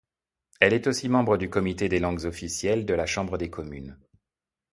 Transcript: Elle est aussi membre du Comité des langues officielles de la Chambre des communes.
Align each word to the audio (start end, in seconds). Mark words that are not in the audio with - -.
Elle 0.59 0.73
est 0.73 0.87
aussi 0.87 1.07
membre 1.09 1.37
du 1.37 1.47
Comité 1.47 1.87
des 1.87 1.99
langues 1.99 2.25
officielles 2.25 2.87
de 2.87 2.95
la 2.95 3.05
Chambre 3.05 3.37
des 3.37 3.51
communes. 3.51 3.99